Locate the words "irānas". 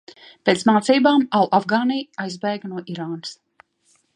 2.95-3.37